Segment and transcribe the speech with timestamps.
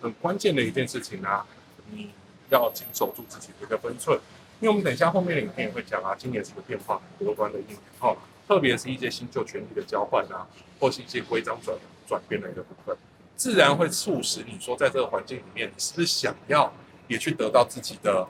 [0.00, 1.46] 很关键的一件事情啊，
[1.90, 2.10] 你
[2.50, 4.18] 要谨守住自己的一个分寸。
[4.60, 8.16] 因为我们等一下后面的影片也会讲啊，今年是个变化很多端的一年，哈，
[8.48, 10.44] 特别是一些新旧权力的交换啊，
[10.80, 12.96] 或是一些规章转转变的一个部分，
[13.36, 16.72] 自然会促使你说，在这个环境里面，你是不是想要
[17.06, 18.26] 也去得到自己的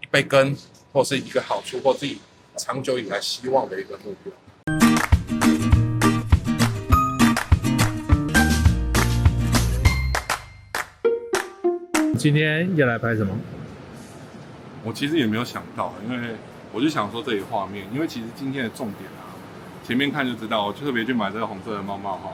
[0.00, 0.56] 一杯羹，
[0.92, 2.20] 或是一个好处，或自己
[2.56, 4.32] 长久以来希望的一个目标。
[12.22, 13.36] 今天要来拍什么？
[14.84, 16.36] 我其实也没有想到，因为
[16.72, 19.34] 我就想说这里画面，因为其实今天的重点啊，
[19.84, 22.32] 前面看就知道，我特别去买这个红色的猫猫哈，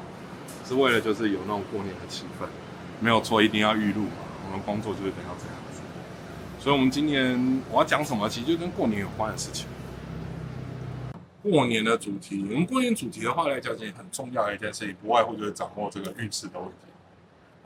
[0.66, 2.44] 是为了就是有那种过年的气氛，
[3.00, 5.80] 没有错，一定要预录嘛，我们工作就是等要这样子。
[6.60, 9.66] 所以，我们今年我要讲什么，其实就跟过年有关的事情。
[11.42, 16.74] 过年的主题，我们过年主题的话来讲，其实很重要的一件事情，不外乎就是掌握这个运势的问题。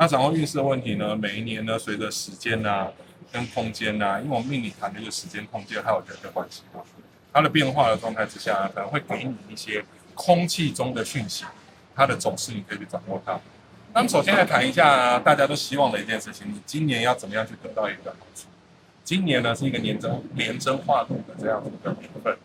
[0.02, 1.14] 那掌握运势的问题呢？
[1.14, 2.90] 每一年呢，随着时间啊
[3.30, 6.80] 跟空间啊，因为我们命理谈的就是时间、空间还有人的关系嘛，
[7.32, 9.84] 它的变化的状态之下，可能会给你一些
[10.16, 11.44] 空气中的讯息，
[11.94, 13.38] 它的走势你可以去掌握它。
[13.94, 18.48] 那么首先来谈一下大家都希望的一件事情，你今年要怎么样去得到一个好处？
[19.04, 22.36] 今年呢是一个年真廉贞化禄的这样的年份。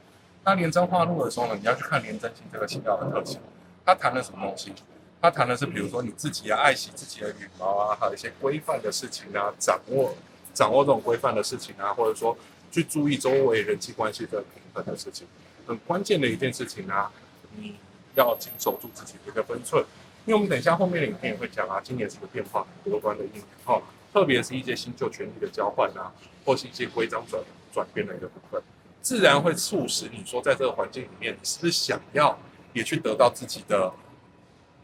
[0.46, 3.40] 那廉贞化禄的时候呢，你要去看廉贞星这个星曜的特性，
[3.84, 4.72] 它谈了什么东西？
[5.20, 10.14] 他谈的是，比如说你自己要爱惜自己的羽毛啊，还有一些规范的事情啊，掌握
[10.54, 12.38] 掌握这种规范的事情啊，或者说
[12.72, 15.26] 去注意周围人际关系的平衡的事情，
[15.66, 17.12] 很关键的一件事情啊，
[17.56, 17.76] 你
[18.16, 19.84] 要谨守住自己的一个分寸。
[20.28, 23.82] 因为我们等一下后面的影片也会讲啊，今年是个变化很多端的一年哈，
[24.14, 26.14] 特别是一些新旧权力的交换啊，
[26.46, 27.42] 或是一些规章转
[27.74, 28.62] 转变的一个部分，
[29.02, 32.38] 自然会促使你说，在这个环境里面，你是不是想要
[32.74, 33.92] 也去得到自己的。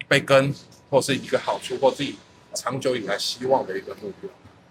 [0.07, 0.53] 被跟
[0.89, 2.15] 或是一个好处，或自己
[2.53, 4.29] 长久以来希望的一个目标，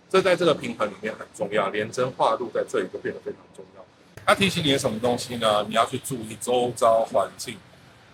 [0.09, 1.69] 这在这个平衡里面很重要。
[1.71, 3.85] 廉贞化禄在这里就变得非常重要。
[4.25, 5.65] 它提醒你什么东西呢？
[5.69, 7.57] 你要去注意周遭环境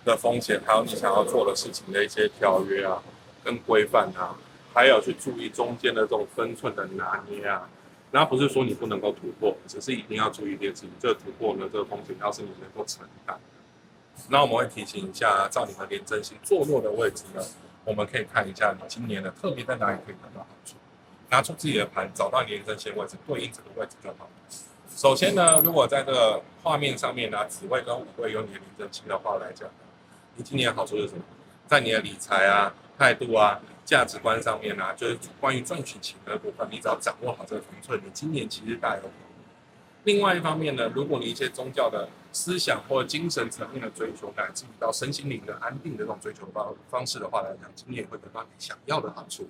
[0.03, 3.03] 的风险，还有你想要做的事情的一些条约啊，
[3.43, 4.35] 跟规范啊，
[4.73, 7.69] 还有去注意中间的这种分寸的拿捏啊。
[8.11, 13.39] 那不是说你不能够突破，只是一定要注意一件事情，这个突破呢，这个风险要是你能够承担。
[14.27, 17.41] 那我们会提醒一下，照你的廉贞星坐落的位置呢，
[17.85, 20.75] 我们可以看一下你今年的特别在哪里可以得到好处。
[21.29, 24.27] 拿出自己的盘，找到廉贞星位置，对应这个位置就好。
[24.95, 29.69] 首先呢，如果在这个画面上面呢，紫位跟五位有你的廉贞星的话来讲，
[30.35, 31.21] 你今年好处是什么？
[31.67, 39.03] 在你的理财啊、态度啊、价值观上面啊，就是关于赚取钱的部分，你只要掌握好这个分寸，你今年其实大有。
[40.05, 49.47] 另外一方面呢，如果你一些宗教的思想或精神层面的追求，乃至于到身心灵的安定的这种追求方方式的话来讲，今年也会得到你想要的好处。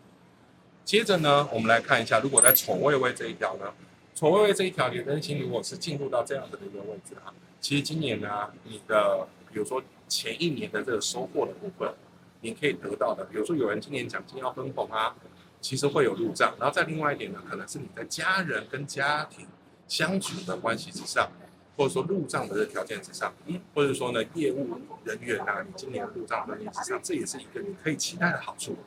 [0.83, 3.71] 接着呢，我们来看一下，如果在丑未位这一条呢，
[4.15, 11.93] 丑未位这一条廉贞星如果是进入到这样子的一个位置啊，其实今年呢，你的比如说前一年的这个收获的部分，
[12.41, 15.15] 你可以得到的，比如说有人今年奖金要分红啊，
[15.61, 16.55] 其实会有入账。
[16.59, 19.45] 然后再另外一点呢，可能是你的家人跟家庭。
[19.89, 21.29] 相处的关系之上，
[21.75, 23.33] 或者说入账的这条件之上，
[23.75, 28.77] 或者说呢业务人员啊，你今年入账能力之上，这也是一个你可以期待的好处。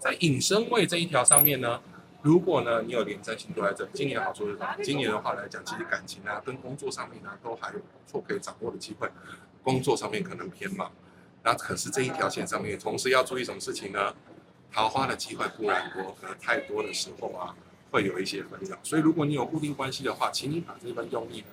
[0.00, 1.80] 在引申位这一条上面呢，
[2.22, 4.76] 如果呢你有廉贞星都在这，今年好处是什么？
[4.82, 9.08] 今年的话来讲，其实感情啊跟工作上面呢都还有不错可以掌握的机会。
[9.62, 10.90] 工作上面可能偏忙，
[11.42, 14.14] 那可是这一条线上面，同时要注意什么事情呢？
[14.72, 17.54] 桃花的机会固然多，可能太多的时候啊。
[17.90, 21.46] 会有一些纷扰，所以如果你有固定关系的话，请你把这份用力呢，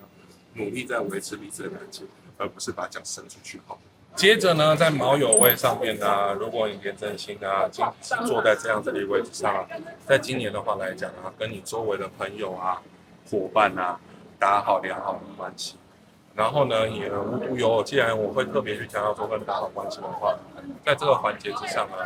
[0.54, 2.06] 努力在维持彼此的感情，
[2.36, 3.60] 而不是把脚伸出去。
[3.66, 3.78] 好，
[4.16, 7.84] 接着呢，在卯酉位上面呢、如果你廉贞星啊，今
[8.26, 9.66] 坐在这样子的位置上、
[10.06, 12.82] 在今年的话来讲啊，跟你周围的朋友啊、
[13.30, 13.98] 伙伴啊，
[14.38, 15.76] 打好良好的关系。
[16.34, 20.36] 然后呢，也无独有偶，既然我会特别去强调说跟打好关系的话，
[20.84, 21.96] 在这个环节之上呢、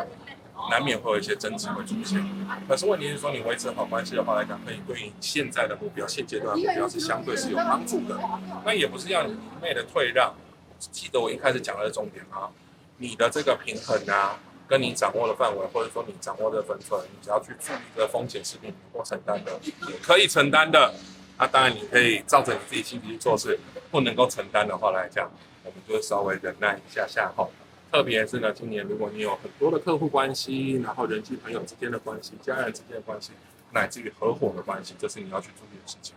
[0.71, 2.23] 难免会有一些争执会出现，
[2.69, 8.19] 可是问题是说，你维持好关系的话来讲，可以对于现在的目标、现阶段的目标是相对是有帮助的。
[8.65, 10.35] 那也不是要你一味的退让。
[10.79, 12.50] 记得我一开始讲的重点啊，
[12.99, 14.38] 你的这个平衡啊，
[14.69, 19.59] 跟你掌握的范围，或者说你掌握的分寸，你只要去注意这个风险是你能够承担的，
[20.03, 20.94] 可以承担的，
[21.37, 23.59] 那当然你可以照着你自己心情去做事。
[23.91, 25.31] 不能够承担的话来讲，
[25.65, 27.50] 我们就稍微忍耐一下下后。
[27.90, 33.32] 特别是呢，今年如果你有很多的客户关系，然后人际朋友之间的关系、家人之间的关系，
[33.73, 36.14] 乃至于合伙的关系，这是你要去注意的事情。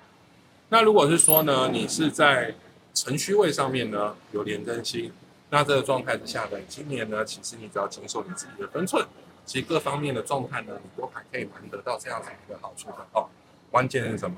[0.70, 2.54] 那如果是说呢，你是在
[2.94, 5.12] 辰戌位上面呢有廉贞心，
[5.50, 9.06] 那这个状态之下呢，今年呢，其实你只要谨守你自己的分寸，
[9.46, 13.28] 其实各方面的状态呢，你都还可以蛮得到这样子一个好处的哦。
[13.70, 14.38] 关键是什么？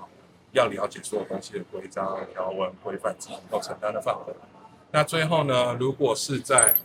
[0.51, 4.33] 要了解所有东西的规章、条文、规范自己能够承担的范围。
[4.91, 6.75] 那最后呢，如果是在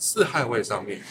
[0.00, 1.02] 四害位上面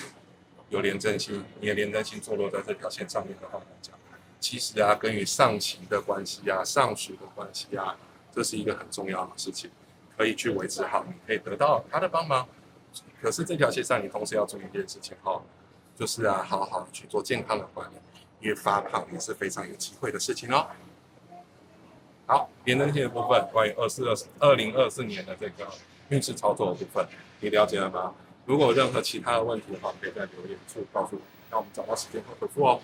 [0.69, 3.95] 有廉贞星，你的廉贞星坐落在这条线上面的话来讲，
[4.39, 7.95] 其实啊，跟与上行的关系啊、上属的关系啊，
[8.33, 9.69] 这是一个很重要的事情，
[10.18, 12.47] 可以去维持好，你可以得到他的帮忙。
[13.21, 15.39] 可是这条线上，你同时要注意一件事情哈，
[15.95, 17.95] 就是啊，好好去做健康的管理，
[18.42, 20.65] 因为发胖也是非常有机会的事情哦。
[22.25, 25.68] 好，廉贞星的部分，关于二四二二零二四年的这个。
[26.09, 27.07] 运势操作的部分，
[27.39, 28.12] 你了解了吗？
[28.50, 32.81] 如果有任何其他的问题的话，可以在留言处告诉我，那我们找到时间会回复哦。